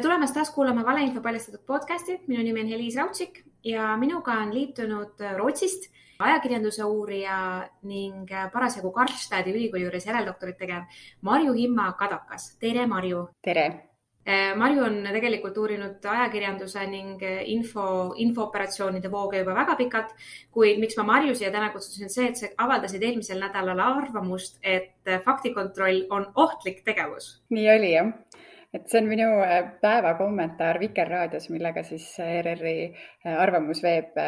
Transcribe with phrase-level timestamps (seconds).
[0.00, 2.20] tere tulemast taas kuulama Valeinfo paljastatud podcasti.
[2.26, 9.52] minu nimi on Heliis Raudsik ja minuga on liitunud Rootsist ajakirjanduse uurija ning parasjagu Karlstadi
[9.52, 10.88] ülikooli juures järeldoktorit tegev
[11.20, 12.56] Marju Himma Kadakas.
[12.58, 13.28] tere, Marju.
[13.42, 13.66] tere
[14.24, 20.14] Eh, Marju on tegelikult uurinud ajakirjanduse ning info, infooperatsioonide vooge juba väga pikalt,
[20.50, 25.12] kuid miks ma Marju siia täna kutsusin, see, et sa avaldasid eelmisel nädalal arvamust, et
[25.24, 27.42] faktikontroll on ohtlik tegevus.
[27.50, 28.12] nii oli jah,
[28.74, 34.18] et see on minu eh, päevakommentaar Vikerraadios, millega siis ERR-i eh, Arvamusveeb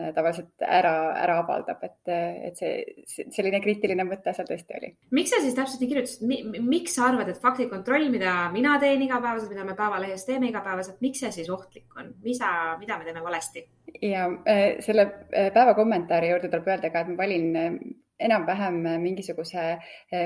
[0.00, 2.08] Äh, tavaliselt ära, ära avaldab, et,
[2.48, 4.88] et see selline kriitiline mõte seal tõesti oli.
[5.12, 9.52] miks sa siis täpselt nii kirjutasid, miks sa arvad, et faktikontroll, mida mina teen igapäevaselt,
[9.52, 13.66] mida me Päevalehes teeme igapäevaselt, miks see siis ohtlik on, mida, mida me teeme valesti?
[14.00, 17.52] ja äh, selle äh, päeva kommentaari juurde tuleb öelda ka, et ma valin
[18.26, 19.66] enam-vähem mingisuguse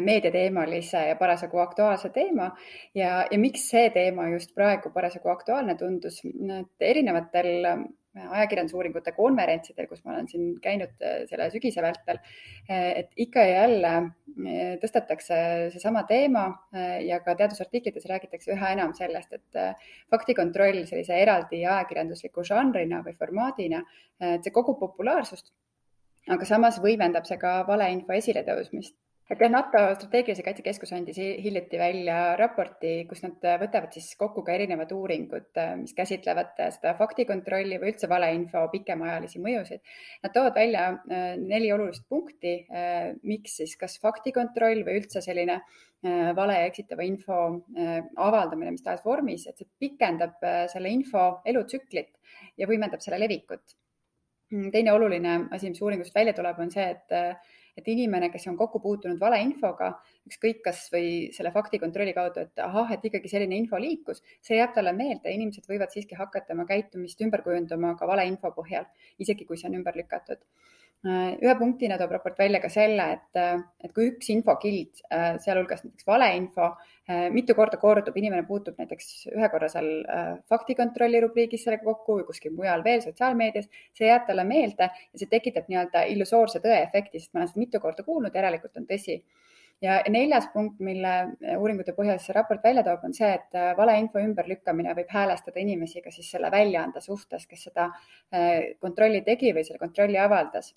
[0.06, 2.51] meediateemalise ja parasjagu aktuaalse teema.
[2.95, 7.68] Ja, ja miks see teema just praegu parasjagu aktuaalne tundus, et erinevatel
[8.16, 12.21] ajakirjandusuuringute konverentsidel, kus ma olen siin käinud äh, selle sügise vältel,
[12.71, 15.38] äh, et ikka ja jälle äh, tõstetakse
[15.74, 16.46] seesama teema
[17.04, 19.60] ja ka teadusartiklites räägitakse üha enam sellest, et
[20.12, 23.82] faktikontroll sellise eraldi ajakirjandusliku žanrina või formaadina,
[24.21, 25.52] et see kogub populaarsust,
[26.35, 28.96] aga samas võimendab see ka valeinfo esiletõusmist
[29.27, 34.45] et jah, NATO strateegilise kaitse keskus andis hiljuti välja raporti, kus nad võtavad siis kokku
[34.46, 35.49] ka erinevad uuringud,
[35.80, 39.83] mis käsitlevad seda faktikontrolli või üldse valeinfo pikemaajalisi mõjusid.
[40.23, 45.59] Nad toovad välja äh, neli olulist punkti, äh, miks siis kas faktikontroll või üldse selline
[45.59, 47.40] äh, vale ja eksitava info
[48.23, 50.38] avaldamine mis tahes vormis, et see pikendab
[50.71, 52.15] selle info elutsüklit
[52.61, 53.74] ja võimendab selle levikut.
[54.73, 57.16] Teine oluline asi, mis uuringust välja tuleb, on see, et
[57.77, 59.91] et inimene, kes on kokku puutunud valeinfoga,
[60.30, 64.72] ükskõik kas või selle faktikontrolli kaudu, et ahah, et ikkagi selline info liikus, see jääb
[64.72, 68.89] talle meelde, inimesed võivad siiski hakata oma käitumist ümber kujundama ka valeinfo põhjal,
[69.21, 70.41] isegi kui see on ümber lükatud
[71.06, 73.41] ühe punktina toob raport välja ka selle, et,
[73.84, 75.03] et kui üks infokild,
[75.44, 76.71] sealhulgas näiteks valeinfo,
[77.34, 79.89] mitu korda kordub, inimene puutub näiteks ühe korra seal
[80.50, 85.31] faktikontrolli rubriigis sellega kokku või kuskil mujal veel sotsiaalmeedias, see jääb talle meelde ja see
[85.31, 89.21] tekitab nii-öelda illusoorse tõe efekti, sest ma olen seda mitu korda kuulnud, järelikult on tõsi.
[89.84, 91.11] Ja neljas punkt, mille
[91.61, 96.11] uuringute põhjal see raport välja toob, on see, et valeinfo ümberlükkamine võib häälestada inimesi ka
[96.15, 97.91] siis selle väljaande suhtes, kes seda
[98.81, 100.73] kontrolli tegi või selle kontrolli avaldas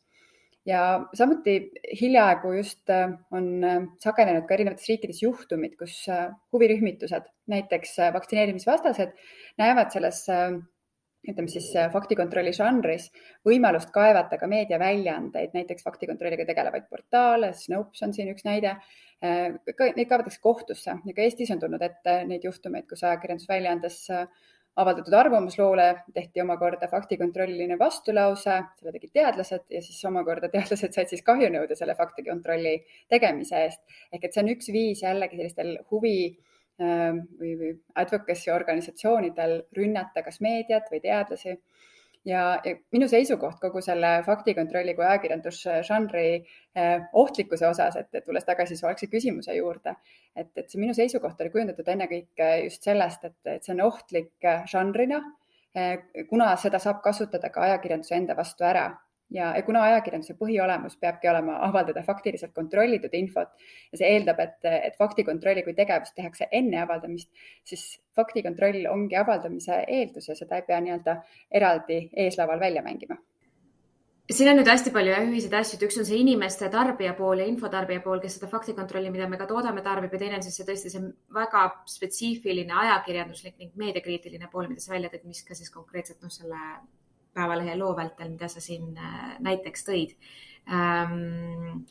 [0.69, 0.81] ja
[1.17, 1.55] samuti
[1.99, 9.15] hiljaaegu just äh, on äh, sagenenud ka erinevates riikides juhtumid, kus äh, huvirühmitused, näiteks vaktsineerimisvastased,
[9.59, 10.21] näevad selles
[11.29, 13.09] ütleme siis faktikontrolli žanris
[13.47, 18.77] võimalust kaevata ka meediaväljaandeid, näiteks faktikontrolliga tegelevaid portaale, Snopes on siin üks näide.
[19.19, 23.97] Neid kaevatakse kohtusse ja ka Eestis on tulnud ette neid juhtumeid, kus ajakirjandusväljaandes
[24.79, 31.25] avaldatud arvamusloole tehti omakorda faktikontrolliline vastulause, selle tegid teadlased ja siis omakorda teadlased said siis
[31.25, 32.75] kahjunõude selle faktikontrolli
[33.09, 33.81] tegemise eest.
[34.13, 36.15] ehk et see on üks viis jällegi sellistel huvi
[36.81, 41.57] ähm, või, või advocacy organisatsioonidel rünnata kas meediat või teadlasi
[42.29, 48.77] ja, ja minu seisukoht kogu selle faktikontrolli kui ajakirjandusžanri eh, ohtlikkuse osas, et tulles tagasi
[48.77, 49.95] su algse küsimuse juurde,
[50.35, 54.33] et, et see minu seisukoht oli kujundatud ennekõike just sellest, et, et see on ohtlik
[54.45, 55.21] eh, žanrina,
[55.75, 58.89] eh, kuna seda saab kasutada ka ajakirjanduse enda vastu ära
[59.31, 63.51] ja, ja kuna ajakirjanduse põhiolemus peabki olema avaldada faktiliselt kontrollitud infot
[63.91, 64.59] ja see eeldab, et,
[64.89, 67.31] et faktikontrolli kui tegevust tehakse enne avaldamist,
[67.67, 71.19] siis faktikontroll ongi avaldamise eeldus ja seda ei pea nii-öelda
[71.61, 73.19] eraldi eeslaval välja mängima.
[74.29, 77.47] Siin on nüüd hästi palju ühiseid asju, et üks on see inimeste tarbija pool ja
[77.49, 80.67] infotarbija pool, kes seda faktikontrolli, mida me ka toodame, tarbib ja teine on siis see
[80.67, 85.73] tõesti see väga spetsiifiline ajakirjanduslik ning meediakriitiline pool, mida sa välja tõid, mis ka siis
[85.73, 86.61] konkreetselt noh, selle
[87.33, 90.15] Päevalehe loo vältel, mida sa siin äh, näiteks tõid.
[90.73, 91.85] Ähm,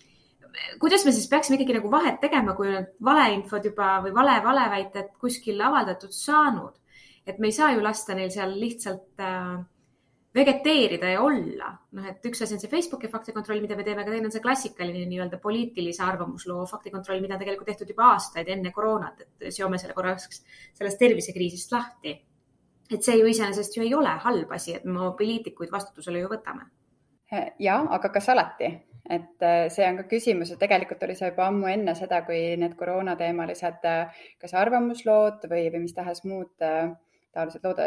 [0.83, 5.15] kuidas me siis peaksime ikkagi nagu vahet tegema, kui on valeinfod juba või vale, valeväited
[5.23, 6.77] kuskil avaldatud saanud,
[7.27, 9.59] et me ei saa ju lasta neil seal lihtsalt äh,
[10.35, 11.73] vegeteerida ja olla.
[11.97, 14.45] noh, et üks asi on see Facebooki faktikontroll, mida me teeme, aga teine on see
[14.45, 19.81] klassikaline nii-öelda poliitilise arvamusloo faktikontroll, mida on tegelikult tehtud juba aastaid enne koroonat, et seome
[19.81, 20.43] selle korraks
[20.79, 22.15] sellest tervisekriisist lahti
[22.91, 26.69] et see ju iseenesest ju ei ole halb asi, et me poliitikuid vastutusele ju võtame.
[27.61, 28.71] ja, aga kas alati,
[29.11, 32.57] et äh, see on ka küsimus ja tegelikult oli see juba ammu enne seda, kui
[32.61, 36.91] need koroonateemalised äh, kas arvamuslood või, või mis tahes muud äh,
[37.39, 37.81] taolised lood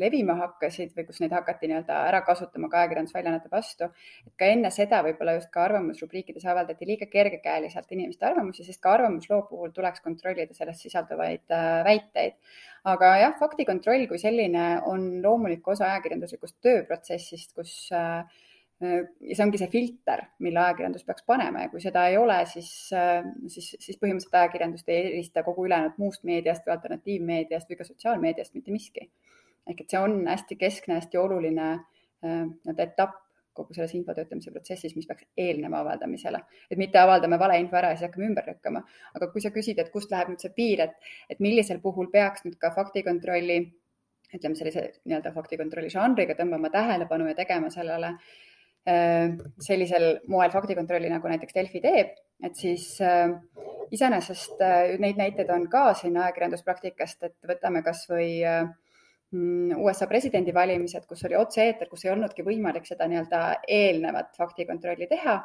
[0.00, 3.88] levima hakkasid või kus neid hakati nii-öelda ära kasutama ka ajakirjandusväljaannete vastu,
[4.26, 8.94] et ka enne seda võib-olla just ka arvamusrubriikides avaldati liiga kergekäeliselt inimeste arvamusi, sest ka
[8.98, 11.58] arvamusloo puhul tuleks kontrollida selles sisalduvaid
[11.88, 12.38] väiteid.
[12.84, 18.42] aga jah, faktikontroll kui selline on loomulik osa ajakirjanduslikust tööprotsessist, kus äh,
[18.84, 22.70] ja see ongi see filter, mille ajakirjandus peaks panema ja kui seda ei ole, siis,
[22.90, 28.54] siis, siis põhimõtteliselt ajakirjandust ei erista kogu ülejäänud muust meediast või alternatiivmeediast või ka sotsiaalmeediast
[28.58, 29.10] mitte miski.
[29.66, 31.68] ehk et see on hästi keskne, hästi oluline
[32.24, 33.20] nii-öelda etapp
[33.54, 36.40] kogu selles info töötamise protsessis, mis peaks eelnema avaldamisele,
[36.70, 38.82] et mitte avaldame valeinfo ära ja siis hakkame ümber lükkama.
[39.14, 40.96] aga kui sa küsid, et kust läheb nüüd see piir, et,
[41.30, 43.60] et millisel puhul peaks nüüd ka faktikontrolli,
[44.34, 48.53] ütleme sellise nii-öelda faktikontrolli žanriga tõmbama tähelepanu ja tegema sellele äh, Äh,
[48.84, 52.10] sellisel moel faktikontrolli, nagu näiteks Delfi teeb,
[52.44, 53.30] et siis äh,
[53.94, 61.24] iseenesest äh, neid näiteid on ka siin ajakirjanduspraktikast, et võtame kasvõi mm, USA presidendivalimised, kus
[61.28, 63.44] oli otse-eeter, kus ei olnudki võimalik seda nii-öelda
[63.80, 65.38] eelnevat faktikontrolli teha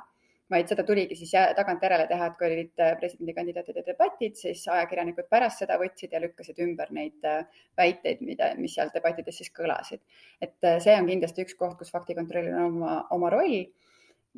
[0.49, 5.61] vaid seda tuligi siis tagantjärele teha, et kui olid äh, presidendikandidaatide debatid, siis ajakirjanikud pärast
[5.61, 7.43] seda võtsid ja lükkasid ümber neid äh,
[7.77, 10.01] väiteid, mida, mis seal debattides siis kõlasid.
[10.41, 13.61] et äh, see on kindlasti üks koht, kus faktikontrollil on oma, oma roll.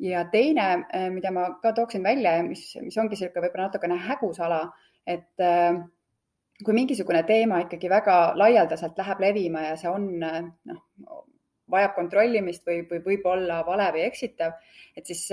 [0.02, 4.40] ja teine, mida ma ka tooksin välja ja mis, mis ongi niisugune võib-olla natukene hägus
[4.40, 4.62] ala,
[5.06, 5.44] et
[6.64, 10.80] kui mingisugune teema ikkagi väga laialdaselt läheb levima ja see on noh,
[11.70, 14.56] vajab kontrollimist või, või võib olla vale või eksitav,
[14.96, 15.28] et siis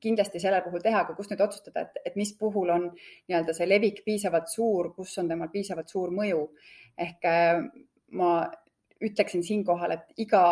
[0.00, 3.68] kindlasti selle puhul teha, aga kus nüüd otsustada, et, et mis puhul on nii-öelda see
[3.68, 6.42] levik piisavalt suur, kus on temal piisavalt suur mõju.
[7.00, 7.62] ehk äh,
[8.18, 8.34] ma
[9.00, 10.44] ütleksin siinkohal, et iga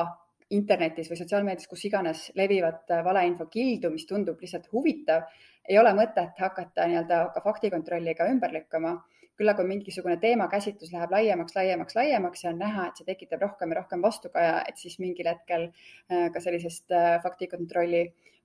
[0.54, 5.28] internetis või sotsiaalmeedias, kus iganes levivat äh, valeinfo kildu, mis tundub lihtsalt huvitav,
[5.68, 8.98] ei ole mõtet hakata nii-öelda ka faktikontrolliga ümber lükkama.
[9.38, 13.70] küll aga mingisugune teemakäsitlus läheb laiemaks, laiemaks, laiemaks ja on näha, et see tekitab rohkem
[13.70, 16.90] ja rohkem vastukaja, et siis mingil hetkel äh, ka sellisest
[17.22, 18.00] faktikontrolli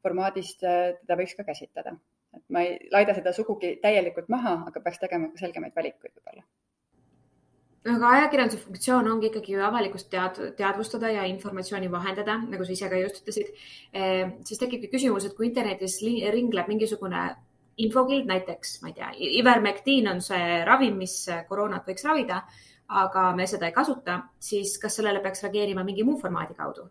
[0.06, 1.96] formaadist äh, teda võiks ka käsitleda.
[2.38, 6.46] et ma ei laida seda sugugi täielikult maha, aga peaks tegema ka selgemaid valikuid võib-olla
[7.92, 13.00] aga ajakirjanduse funktsioon ongi ikkagi avalikkust tead, teadvustada ja informatsiooni vahendada, nagu sa ise ka
[13.02, 13.50] just ütlesid
[13.92, 14.04] e,.
[14.48, 17.26] siis tekibki küsimus, et kui internetis ringleb mingisugune
[17.84, 21.18] infokild, näiteks ma ei tea, Ivermectin on see ravim, mis
[21.50, 22.44] koroonat võiks ravida,
[23.04, 26.88] aga me seda ei kasuta, siis kas sellele peaks reageerima mingi muu formaadi kaudu?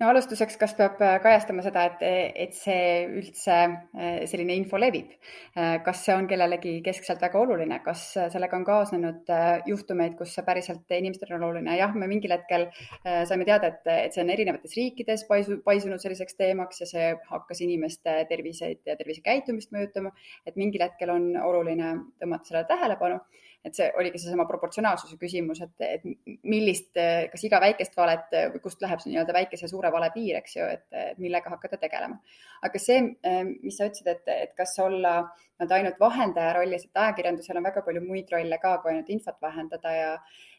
[0.00, 2.02] No alustuseks, kas peab äh, kajastama seda, et,
[2.44, 5.14] et see üldse äh, selline info levib?
[5.56, 9.32] Äh, kas see on kellelegi keskselt väga oluline, kas sellega on kaasnenud
[9.70, 11.78] juhtumeid, kus see päriselt inimestele on oluline?
[11.80, 12.68] jah, me mingil hetkel
[13.28, 17.60] saime teada, et, et see on erinevates riikides paisu, paisunud selliseks teemaks ja see hakkas
[17.64, 20.12] inimeste terviseid ja tervisekäitumist mõjutama,
[20.46, 23.20] et mingil hetkel on oluline tõmmata sellele tähelepanu
[23.66, 26.04] et see oligi seesama proportsionaalsuse küsimus, et, et
[26.46, 26.92] millist,
[27.32, 30.56] kas iga väikest valet või kust läheb see nii-öelda väikese ja suure vale piir, eks
[30.56, 32.20] ju, et millega hakata tegelema.
[32.66, 33.02] aga see,
[33.62, 37.82] mis sa ütlesid, et, et kas olla nii-öelda ainult vahendaja rollis, et ajakirjandusel on väga
[37.86, 40.12] palju muid rolle ka, kui ainult infot vahendada ja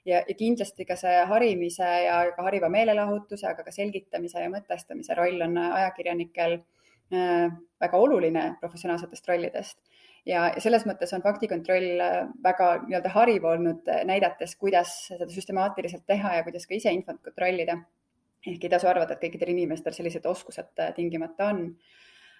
[0.08, 5.18] ja, ja kindlasti ka see harimise ja ka hariva meelelahutuse, aga ka selgitamise ja mõtestamise
[5.18, 7.48] roll on ajakirjanikel äh,
[7.84, 9.80] väga oluline professionaalsetest rollidest
[10.28, 16.06] ja, selles mõttes on faktikontroll äh, väga nii-öelda hariv olnud, äh, näidates, kuidas seda süstemaatiliselt
[16.10, 17.80] teha ja kuidas ka ise infot kontrollida.
[18.48, 21.64] ehk ei tasu arvata, et kõikidel inimestel sellised oskused äh, tingimata on.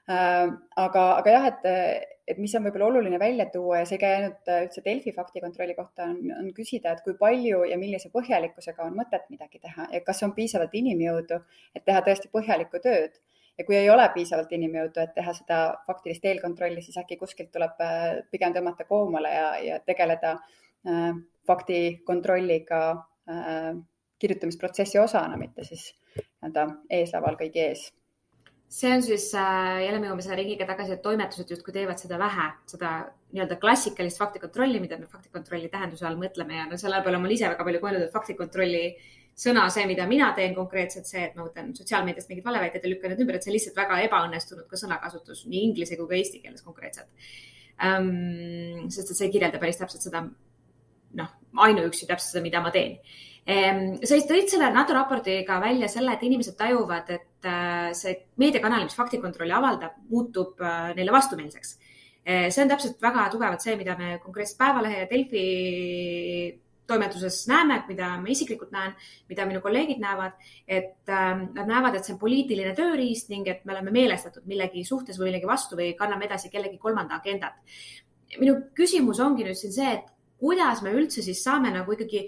[0.08, 1.66] aga, aga jah, et,
[2.32, 5.76] et mis on võib-olla oluline välja tuua ja see ei käi ainult üldse Delfi faktikontrolli
[5.76, 10.00] kohta, on, on küsida, et kui palju ja millise põhjalikkusega on mõtet midagi teha ja
[10.08, 11.42] kas on piisavalt inimjõudu,
[11.76, 13.20] et teha tõesti põhjalikku tööd
[13.58, 17.82] ja kui ei ole piisavalt inimjõudu, et teha seda faktilist eelkontrolli, siis äkki kuskilt tuleb
[17.84, 21.12] äh, pigem tõmmata koomale ja, ja tegeleda äh,
[21.48, 23.72] faktikontrolliga äh,
[24.20, 26.68] kirjutamisprotsessi osana, mitte siis nii-öelda
[27.00, 27.88] eeslaval kõigi ees.
[28.68, 32.18] See on siis äh,, jälle me jõuame selle ringiga tagasi, et toimetused justkui teevad seda
[32.20, 32.90] vähe, seda
[33.32, 37.38] nii-öelda klassikalist faktikontrolli, mida me faktikontrolli tähenduse all mõtleme ja no selle peale ma olen
[37.38, 38.84] ise väga palju mõelnud, et faktikontrolli
[39.38, 43.14] sõna, see, mida mina teen konkreetselt, see, et ma võtan sotsiaalmeediast mingeid valeväiteid ja lükkan
[43.14, 46.42] need ümber, et see on lihtsalt väga ebaõnnestunud ka sõnakasutus nii inglise kui ka eesti
[46.42, 47.30] keeles konkreetselt
[47.78, 48.90] um,.
[48.90, 50.24] sest et see ei kirjelda päris täpselt seda,
[51.22, 51.34] noh,
[51.68, 53.84] ainuüksi täpselt seda, mida ma teen um,.
[54.02, 58.98] sa tõid selle NATO raportiga välja selle, et inimesed tajuvad, et uh, see meediakanal, mis
[58.98, 62.48] faktikontrolli avaldab, muutub uh, neile vastumeelseks uh,.
[62.50, 65.46] see on täpselt väga tugevalt see, mida me konkreetselt Päevalehe ja Delfi
[66.88, 68.96] toimetuses näeme, mida ma isiklikult näen,
[69.30, 70.36] mida minu kolleegid näevad,
[70.68, 74.86] et äh, nad näevad, et see on poliitiline tööriist ning et me oleme meelestatud millegi
[74.88, 77.60] suhtes või millegi vastu või kanname edasi kellegi kolmanda agendat.
[78.40, 82.28] minu küsimus ongi nüüd siin see, et kuidas me üldse siis saame nagu ikkagi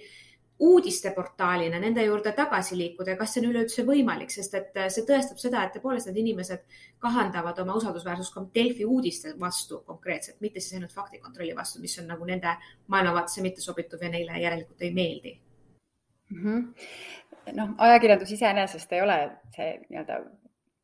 [0.60, 5.06] uudisteportaalina nende juurde tagasi liikuda ja kas see on üleüldse võimalik, sest et äh, see
[5.08, 6.66] tõestab seda, et tõepoolest need inimesed
[7.04, 12.12] kahandavad oma usaldusväärsust ka Delfi uudiste vastu konkreetselt, mitte siis ainult faktikontrolli vastu, mis on
[12.12, 12.56] nagu nende
[12.88, 15.34] maailmavaatesse mittesobituv ja neile järelikult ei meeldi
[16.30, 16.44] mm.
[16.44, 17.56] -hmm.
[17.56, 19.20] noh, ajakirjandus iseenesest ei ole
[19.56, 20.20] see nii-öelda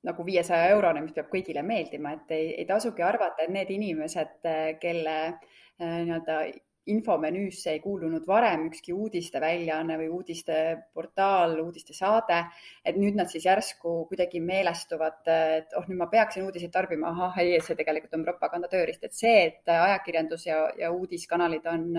[0.06, 4.38] nagu viiesaja eurone, mis peab kõigile meeldima, et ei, ei tasugi arvata, et need inimesed,
[4.80, 6.40] kelle äh, nii-öelda
[6.86, 12.38] infomenüüsse ei kuulunud varem ükski uudisteväljaanne või uudisteportaal, uudistesaade,
[12.86, 17.40] et nüüd nad siis järsku kuidagi meelestuvad, et oh, nüüd ma peaksin uudiseid tarbima, ahah,
[17.42, 21.90] ei, see tegelikult on propagandatööriist, et see, et ajakirjandus ja, ja uudiskanalid on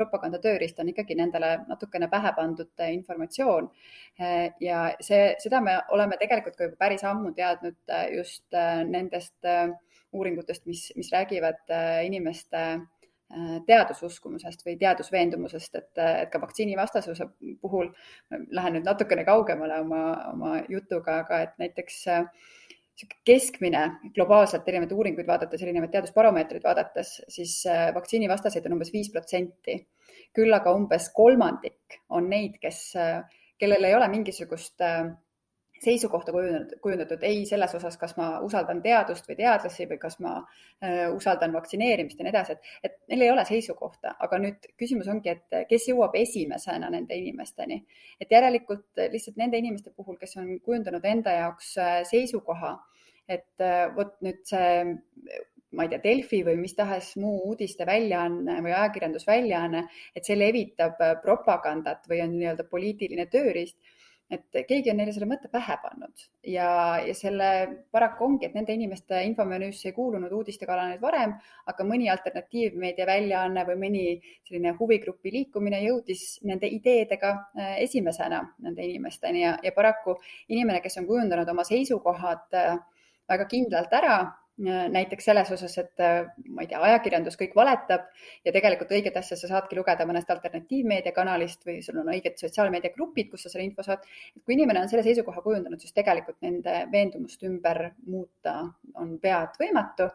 [0.00, 3.68] propagandatööriist, on ikkagi nendele natukene pähe pandud informatsioon.
[4.60, 8.46] ja see, seda me oleme tegelikult ka juba päris ammu teadnud just
[8.88, 9.50] nendest
[10.12, 12.99] uuringutest, mis, mis räägivad inimeste Äh,
[13.66, 17.28] teadususkumusest või teadusveendumusest, et, et ka vaktsiinivastasuse
[17.62, 17.92] puhul,
[18.50, 20.00] lähen nüüd natukene kaugemale oma,
[20.32, 22.24] oma jutuga, aga et näiteks äh,
[23.24, 23.84] keskmine
[24.14, 29.78] globaalselt erinevaid uuringuid vaadates, erinevaid teadusbaromeetreid vaadates, siis äh, vaktsiinivastaseid on umbes viis protsenti.
[30.34, 32.92] küll aga umbes kolmandik on neid, kes,
[33.58, 35.08] kellel ei ole mingisugust äh,
[35.80, 40.34] seisukohta kujundatud, kujundatud ei selles osas, kas ma usaldan teadust või teadlasi või kas ma
[40.40, 45.08] äh, usaldan vaktsineerimist ja nii edasi, et, et neil ei ole seisukohta, aga nüüd küsimus
[45.12, 47.80] ongi, et kes jõuab esimesena nende inimesteni.
[48.20, 52.76] et järelikult lihtsalt nende inimeste puhul, kes on kujundanud enda jaoks äh, seisukoha,
[53.28, 54.84] et äh, vot nüüd see
[55.70, 59.84] ma ei tea, Delfi või mis tahes muu uudisteväljaanne või ajakirjandusväljaanne,
[60.16, 63.78] et see levitab äh, propagandat või on nii-öelda poliitiline tööriist
[64.30, 66.24] et keegi on neile selle mõtte pähe pannud.
[66.46, 66.70] Ja,
[67.02, 67.48] ja selle
[67.92, 71.34] paraku ongi, et nende inimeste infomenüüsse ei kuulunud uudistekanaleid varem,
[71.70, 74.04] aga mõni alternatiivmeedia väljaanne või mõni
[74.46, 80.16] selline huvigrupi liikumine jõudis nende ideedega äh, esimesena nende inimesteni ja, ja paraku
[80.48, 82.76] inimene, kes on kujundanud oma seisukohad äh,
[83.30, 84.14] väga kindlalt ära
[84.66, 88.08] näiteks selles osas, et äh, ma ei tea, ajakirjandus kõik valetab
[88.44, 93.46] ja tegelikult õiget asja sa saadki lugeda mõnest alternatiivmeediakanalist või sul on õiged sotsiaalmeediagrupid, kus
[93.46, 94.04] sa selle info saad.
[94.44, 98.58] kui inimene on selle seisukoha kujundanud, siis tegelikult nende veendumust ümber muuta
[99.00, 100.10] on pead võimatu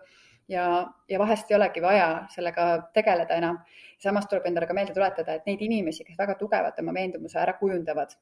[0.47, 0.65] ja,
[1.09, 3.59] ja vahest ei olegi vaja sellega tegeleda enam.
[3.97, 7.55] samas tuleb endale ka meelde tuletada, et neid inimesi, kes väga tugevalt oma veendumuse ära
[7.57, 8.13] kujundavad,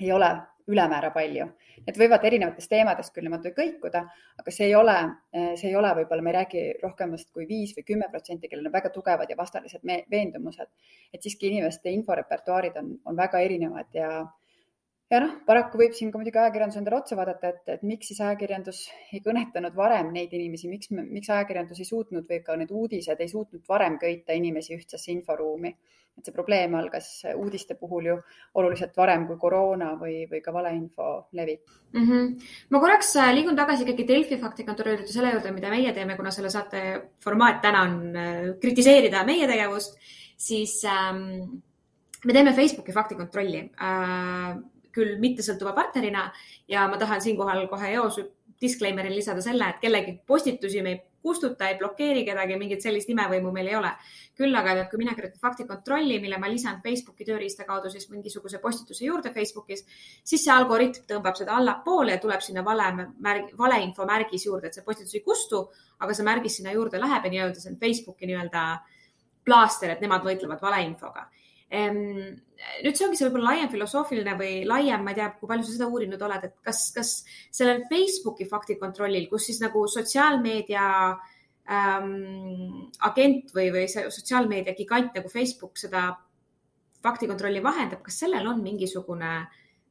[0.00, 0.30] ei ole
[0.68, 1.46] ülemäära palju.
[1.86, 4.02] Need võivad erinevatest teemadest küll niimoodi kõikuda,
[4.40, 4.96] aga see ei ole,
[5.56, 8.74] see ei ole võib-olla, me ei räägi rohkemast kui viis või kümme protsenti, kellel on
[8.74, 10.68] väga tugevad ja vastalised veendumused.
[11.12, 14.10] et siiski inimeste inforepertuaarid on, on väga erinevad ja,
[15.10, 18.20] ja noh, paraku võib siin ka muidugi ajakirjandus endale otsa vaadata, et, et miks siis
[18.24, 23.20] ajakirjandus ei kõnetanud varem neid inimesi, miks, miks ajakirjandus ei suutnud või ka need uudised
[23.20, 25.74] ei suutnud varem köita inimesi ühtsesse inforuumi
[26.18, 28.16] et see probleem algas uudiste puhul ju
[28.58, 31.62] oluliselt varem kui koroona või, või ka valeinfo levik
[31.94, 32.04] mm.
[32.08, 32.32] -hmm.
[32.74, 36.32] ma korraks äh, liigun tagasi ikkagi Delfi faktikontrolli juurde, selle juurde, mida meie teeme, kuna
[36.34, 36.82] selle saate
[37.24, 39.98] formaat täna on äh, kritiseerida meie tegevust,
[40.36, 41.22] siis ähm,
[42.24, 44.58] me teeme Facebooki faktikontrolli äh,
[44.98, 46.26] küll mittesõltuva partnerina
[46.68, 48.18] ja ma tahan siinkohal kohe eos
[48.60, 53.50] disclaimer'il lisada selle, et kellegi postitusi me ei kustuta, ei blokeeri kedagi, mingit sellist imevõimu
[53.54, 53.90] meil ei ole.
[54.38, 58.60] küll aga, et kui mina kirjutan faktikontrolli, mille ma lisan Facebooki tööriista kaudu siis mingisuguse
[58.62, 59.82] postituse juurde Facebookis,
[60.22, 62.86] siis see algoritm tõmbab seda allapoole ja tuleb sinna vale
[63.18, 65.64] märg, valeinfo märgis juurde, et see postitus ei kustu,
[65.98, 68.64] aga see märgis sinna juurde läheb ja nii-öelda see on Facebooki nii-öelda
[69.44, 71.26] plaaster, et nemad võitlevad valeinfoga
[71.68, 75.74] nüüd see ongi see võib-olla laiem filosoofiline või laiem, ma ei tea, kui palju sa
[75.74, 77.10] seda uurinud oled, et kas, kas
[77.54, 80.86] sellel Facebooki faktikontrollil, kus siis nagu sotsiaalmeedia
[81.68, 86.08] ähm, agent või, või see sotsiaalmeedia gigant nagu Facebook seda
[87.04, 89.32] faktikontrolli vahendab, kas sellel on mingisugune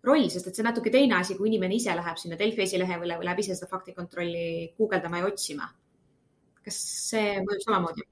[0.08, 3.00] roll, sest et see on natuke teine asi, kui inimene ise läheb sinna Delfi esilehe
[3.00, 5.70] või läheb ise seda faktikontrolli guugeldama ja otsima.
[6.68, 8.04] kas see mõjub samamoodi?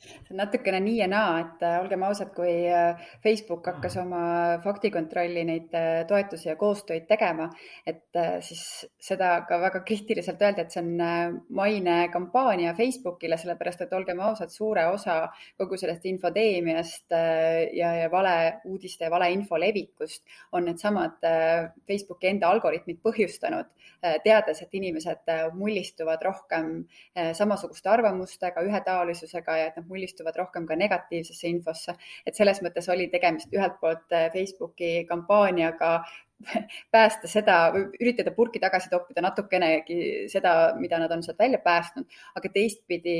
[0.00, 4.22] See on natukene nii ja naa, et äh, olgem ausad, kui äh, Facebook hakkas oma
[4.64, 7.50] faktikontrolli neid äh, toetusi ja koostöid tegema,
[7.86, 8.62] et siis
[9.00, 14.86] seda ka väga kriitiliselt öeldi, et see on mainekampaania Facebookile, sellepärast et olgem ausad, suure
[14.90, 15.20] osa
[15.58, 17.14] kogu sellest infodeemiast
[17.76, 20.24] ja, ja valeuudiste ja valeinfo levikust
[20.56, 21.20] on needsamad
[21.88, 23.70] Facebooki enda algoritmid põhjustanud,
[24.24, 26.72] teades, et inimesed mullistuvad rohkem
[27.36, 31.94] samasuguste arvamustega, ühetaolisusega ja et nad mullistuvad rohkem ka negatiivsesse infosse.
[32.26, 35.92] et selles mõttes oli tegemist ühelt poolt äh, Facebooki kampaaniaga
[36.94, 42.08] päästa seda või üritada purki tagasi toppida natukenegi seda, mida nad on sealt välja päästnud,
[42.36, 43.18] aga teistpidi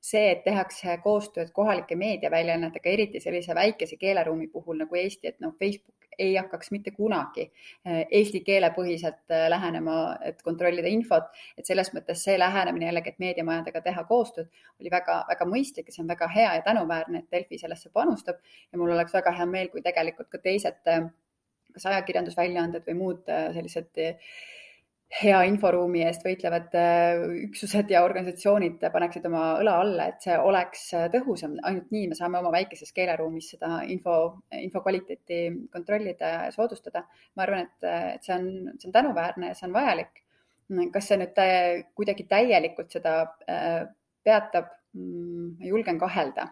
[0.00, 5.54] see, et tehakse koostööd kohalike meediaväljaannetega, eriti sellise väikese keeleruumi puhul nagu Eesti, et noh,
[5.58, 7.44] Facebook ei hakkaks mitte kunagi
[7.86, 11.28] eh, eesti keele põhiselt eh, lähenema, et kontrollida infot,
[11.58, 14.50] et selles mõttes see lähenemine jällegi, et meediamajadega teha koostööd,
[14.80, 18.42] oli väga-väga mõistlik ja see on väga hea ja tänuväärne, et Delfi sellesse panustab.
[18.72, 21.08] Ja mul oleks väga hea meel, kui tegelikult ka teised eh,
[21.74, 23.98] kas ajakirjandusväljaanded või muud sellised
[25.08, 30.82] hea inforuumi eest võitlevad äh, üksused ja organisatsioonid paneksid oma õla alla, et see oleks
[30.98, 34.18] äh, tõhusam, ainult nii me saame oma väikeses keeleruumis seda info,
[34.60, 35.40] info kvaliteeti
[35.72, 37.06] kontrollida ja soodustada.
[37.36, 37.88] ma arvan, et,
[38.18, 40.24] et see on, see on tänuväärne ja see on vajalik.
[40.92, 41.40] kas see nüüd
[41.96, 43.86] kuidagi täielikult seda äh,
[44.24, 44.74] peatab?
[44.96, 46.48] Mm, ma julgen kahelda.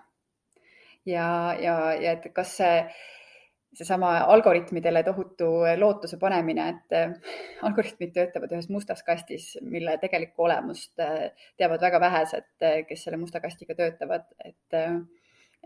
[1.04, 1.28] ja,
[1.60, 2.80] ja, ja et kas see
[3.76, 7.12] seesama algoritmidele tohutu lootuse panemine, et äh,
[7.68, 11.28] algoritmid töötavad ühes mustas kastis, mille tegelikku olemust äh,
[11.60, 14.80] teavad väga vähesed, äh, kes selle musta kastiga töötavad, et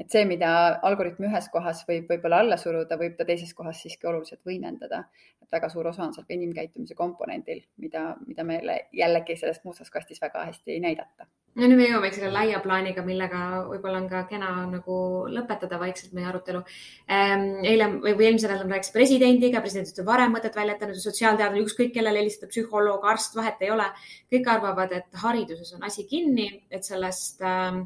[0.01, 0.53] et see, mida
[0.89, 5.05] algoritm ühes kohas võib võib-olla alla suruda, võib ta teises kohas siiski oluliselt võimendada.
[5.43, 9.91] et väga suur osa on seal ka inimkäitumise komponendil, mida, mida meile jällegi selles mustas
[9.91, 11.29] kastis väga hästi ei näidata
[11.59, 14.97] no nüüd me jõuame selle laia plaaniga, millega võib-olla on ka kena nagu
[15.35, 16.63] lõpetada vaikselt meie arutelu
[17.11, 17.47] ähm,.
[17.67, 22.23] eile või, eelmisel nädalal ma rääkisin presidendiga, president on varem mõtet väljendanud, sotsiaalteadlane, ükskõik kellele
[22.23, 23.89] helistada, psühholoog, arst, vahet ei ole.
[24.33, 27.83] kõik arvavad, et hariduses on asi kinni, et sellest ähm,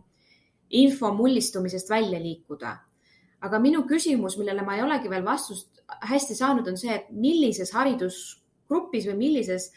[0.71, 2.77] info mullistumisest välja liikuda.
[3.45, 7.73] aga minu küsimus, millele ma ei olegi veel vastust hästi saanud, on see, et millises
[7.77, 9.71] haridusgrupis või millises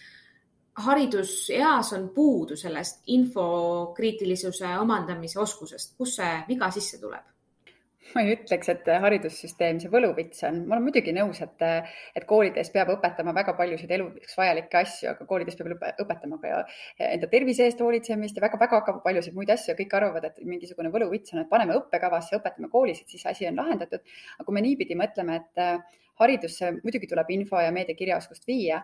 [0.85, 7.36] hariduseas on puudu sellest infokriitilisuse omandamise oskusest, kus see viga sisse tuleb?
[8.15, 11.65] Ma ei ütleks, et haridussüsteem see võluvits on, ma olen muidugi nõus, et,
[12.17, 16.63] et koolides peab õpetama väga paljusid eluks vajalikke asju, aga koolides peab õpetama ka
[17.09, 21.35] enda tervise eest hoolitsemist ja väga-väga paljusid muid asju ja kõik arvavad, et mingisugune võluvits
[21.35, 24.03] on, et paneme õppekavasse, õpetame koolis, et siis asi on lahendatud.
[24.37, 25.65] aga kui me niipidi mõtleme, et
[26.19, 28.81] haridusse muidugi tuleb info ja meediakirjaoskust viia,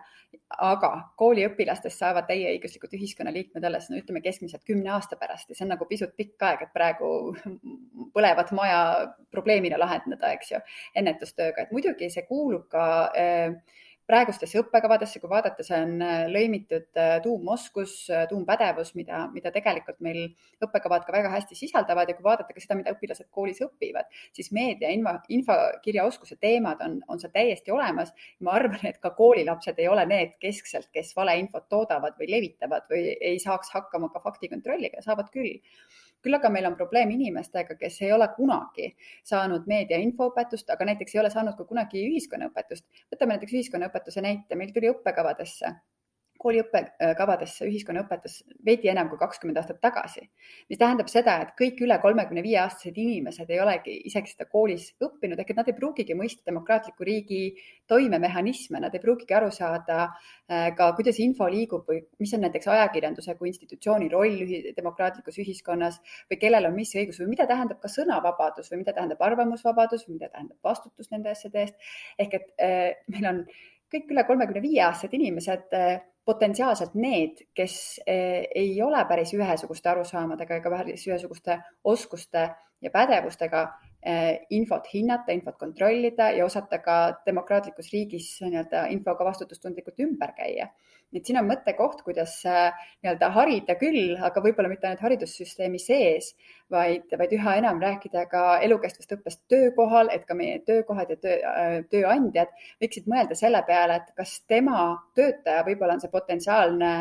[0.62, 5.74] aga kooliõpilastest saavad täieõiguslikud ühiskonnaliikmed alles, no ütleme keskmiselt kümne aasta pärast ja see on
[5.74, 7.08] nagu pisut pikk aeg, et praegu
[8.16, 8.82] põlevat maja
[9.34, 10.62] probleemina lahendada, eks ju,
[11.00, 12.84] ennetustööga, et muidugi see kuulub ka
[13.18, 19.52] äh, praegustesse õppekavadesse, kui vaadata, see on äh, lõimitud äh, tuumoskus, äh, tuumpädevus, mida, mida
[19.54, 20.20] tegelikult meil
[20.64, 24.52] õppekavad ka väga hästi sisaldavad ja kui vaadata ka seda, mida õpilased koolis õpivad, siis
[24.56, 28.12] meedia, info, infokirjaoskuse teemad on, on seal täiesti olemas.
[28.44, 33.16] ma arvan, et ka koolilapsed ei ole need keskselt, kes valeinfot toodavad või levitavad või
[33.20, 35.62] ei saaks hakkama ka faktikontrolliga, saavad küll
[36.24, 38.90] küll aga meil on probleem inimestega, kes ei ole kunagi
[39.24, 42.86] saanud meedia infoõpetust, aga näiteks ei ole saanud ka kunagi ühiskonnaõpetust.
[43.12, 45.74] võtame näiteks ühiskonnaõpetuse näite, meil tuli õppekavadesse
[46.44, 50.26] kooli õppekavadesse ühiskonnaõpetus veidi enam kui kakskümmend aastat tagasi,
[50.68, 54.90] mis tähendab seda, et kõik üle kolmekümne viie aastased inimesed ei olegi isegi seda koolis
[55.04, 57.40] õppinud, ehk et nad ei pruugigi mõista demokraatliku riigi
[57.90, 62.68] toimemehhanisme, nad ei pruugigi aru saada äh, ka, kuidas info liigub või mis on näiteks
[62.76, 64.40] ajakirjanduse kui institutsiooni roll
[64.76, 69.22] demokraatlikus ühiskonnas või kellel on mis õigus või mida tähendab ka sõnavabadus või mida tähendab
[69.24, 71.94] arvamusvabadus või mida tähendab vastutus nende asjade eest.
[72.18, 73.46] ehk et äh, meil on
[73.94, 79.90] kõik üle kolmekümne viie aastased inimesed äh, potentsiaalselt need, kes eh, ei ole päris ühesuguste
[79.92, 82.48] arusaamadega ega päris ühesuguste oskuste
[82.82, 83.66] ja pädevustega
[84.52, 90.68] infot hinnata, infot kontrollida ja osata ka demokraatlikus riigis nii-öelda infoga vastutustundlikult ümber käia.
[91.14, 96.32] Et siin on mõttekoht, kuidas äh, nii-öelda harida küll, aga võib-olla mitte ainult haridussüsteemi sees,
[96.74, 101.36] vaid, vaid üha enam rääkida ka elukestvast õppest töökohal, et ka meie töökohad ja töö,
[101.38, 102.50] äh, tööandjad
[102.82, 106.94] võiksid mõelda selle peale, et kas tema töötaja võib-olla on see potentsiaalne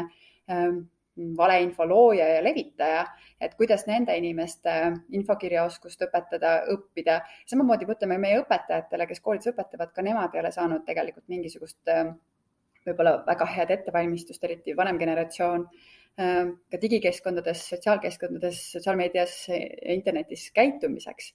[1.38, 3.06] valeinfo looja ja levitaja,
[3.42, 4.74] et kuidas nende inimeste
[5.14, 7.20] infokirjaoskust õpetada, õppida.
[7.46, 12.16] samamoodi mõtleme meie õpetajatele, kes koolides õpetavad, ka nemad ei ole saanud tegelikult mingisugust äh,
[12.88, 15.66] võib-olla väga head ettevalmistust, eriti vanem generatsioon
[16.20, 19.38] ähm, ka digikeskkondades, sotsiaalkeskkondades, sotsiaalmeedias,
[19.96, 21.34] internetis käitumiseks.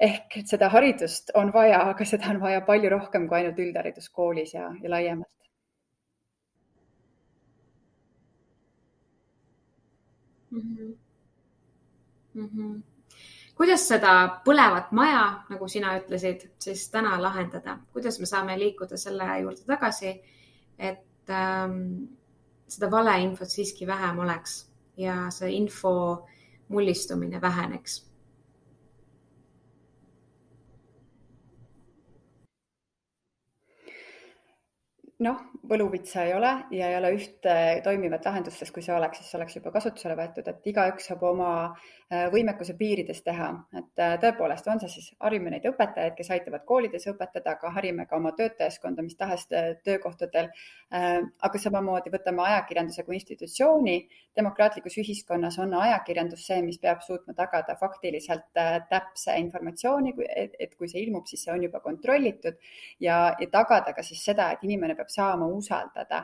[0.00, 4.54] ehk seda haridust on vaja, aga seda on vaja palju rohkem kui ainult üldharidus koolis
[4.54, 5.35] ja, ja laiemalt.
[10.56, 10.94] Mm -hmm.
[12.34, 12.82] Mm -hmm.
[13.54, 19.40] kuidas seda põlevat maja, nagu sina ütlesid, siis täna lahendada, kuidas me saame liikuda selle
[19.40, 20.20] juurde tagasi
[20.78, 22.08] et ähm,
[22.68, 24.66] seda valeinfot siiski vähem oleks
[24.96, 26.26] ja see info
[26.68, 28.02] mullistumine väheneks
[35.18, 39.34] noh, võluvitsa ei ole ja ei ole ühte toimivat lahendust, sest kui see oleks, siis
[39.38, 44.68] oleks juba kasutusele võetud, et igaüks saab oma äh, võimekuse piirides teha, et äh, tõepoolest
[44.70, 49.04] on see siis, harime neid õpetajaid, kes aitavad koolides õpetada, aga harime ka oma töötajaskonda
[49.06, 49.46] mis tahes
[49.84, 50.50] töökohtadel.
[50.90, 53.96] aga samamoodi võtame ajakirjanduse kui institutsiooni.
[54.36, 58.44] demokraatlikus ühiskonnas on ajakirjandus see, mis peab suutma tagada faktiliselt
[58.90, 60.12] täpse informatsiooni,
[60.58, 62.58] et kui see ilmub, siis see on juba kontrollitud
[63.00, 66.22] ja, ja tagada ka siis seda, et inimene peab saama usaldada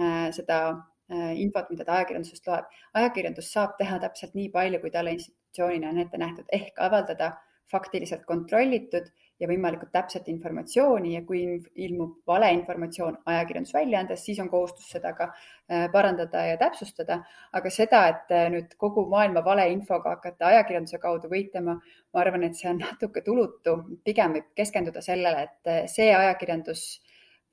[0.00, 2.70] äh, seda äh, infot, mida ta ajakirjandusest loeb.
[3.00, 7.34] ajakirjandus saab teha täpselt nii palju, kui talle institutsioonina on ette nähtud, ehk avaldada
[7.72, 9.06] faktiliselt kontrollitud
[9.40, 11.40] ja võimalikult täpset informatsiooni ja kui
[11.86, 17.22] ilmub valeinformatsioon ajakirjandusväljaandes, siis on kohustus seda ka äh, parandada ja täpsustada.
[17.52, 22.70] aga seda, et nüüd kogu maailma valeinfoga hakata ajakirjanduse kaudu võitlema, ma arvan, et see
[22.70, 23.76] on natuke tulutu.
[24.04, 26.86] pigem võib keskenduda sellele, et see ajakirjandus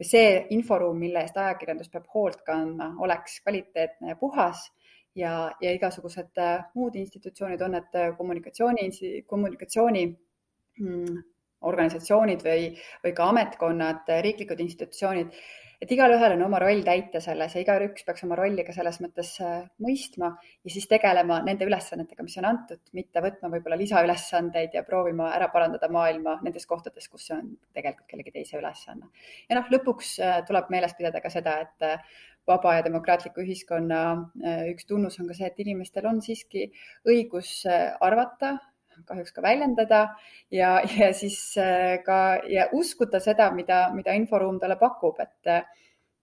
[0.02, 4.64] see inforuum, mille eest ajakirjandus peab hoolt kandma, oleks kvaliteetne ja puhas
[5.16, 8.90] ja, ja igasugused äh, muud institutsioonid, on need äh, kommunikatsiooni,
[9.28, 10.06] kommunikatsiooni
[10.80, 11.20] mm,
[11.62, 12.70] organisatsioonid või,
[13.04, 15.36] või ka ametkonnad, riiklikud institutsioonid
[15.82, 19.34] et igalühel on oma roll täita selles ja igaüks peaks oma rolli ka selles mõttes
[19.42, 24.86] äh, mõistma ja siis tegelema nende ülesannetega, mis on antud, mitte võtma võib-olla lisaülesandeid ja
[24.88, 29.10] proovima ära parandada maailma nendes kohtades, kus see on tegelikult kellegi teise ülesanne.
[29.50, 34.00] ja noh, lõpuks äh, tuleb meeles pidada ka seda, et äh, vaba ja demokraatliku ühiskonna
[34.72, 36.64] üks tunnus on ka see, et inimestel on siiski
[37.06, 37.52] õigus
[38.02, 38.56] arvata,
[39.08, 40.02] kahjuks ka väljendada
[40.52, 45.64] ja, ja siis äh, ka ja uskuda seda, mida, mida inforuum talle pakub, et äh,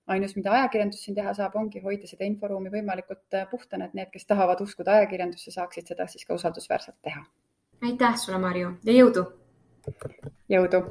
[0.09, 4.13] ainus, mida ajakirjandus siin teha saab, ongi hoida seda inforuumi võimalikult äh, puhtana, et need,
[4.15, 7.25] kes tahavad uskuda ajakirjandusse, saaksid seda siis ka usaldusväärselt teha.
[7.83, 9.27] aitäh sulle, Marju ja jõudu.
[10.49, 10.85] jõudu.